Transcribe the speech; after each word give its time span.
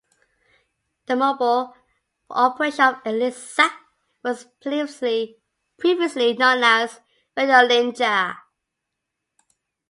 The 1.05 1.15
mobile 1.15 1.75
operations 2.31 2.95
of 2.97 3.05
Elisa 3.05 3.69
were 4.23 4.35
previously 5.77 6.33
known 6.33 6.63
as 6.63 6.99
Radiolinja. 7.37 8.35